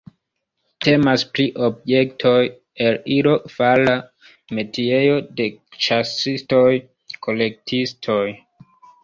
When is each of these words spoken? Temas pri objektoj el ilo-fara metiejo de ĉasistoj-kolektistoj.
Temas 0.85 1.23
pri 1.33 1.43
objektoj 1.67 2.33
el 2.85 2.97
ilo-fara 3.17 3.93
metiejo 4.61 5.21
de 5.43 5.47
ĉasistoj-kolektistoj. 5.87 8.21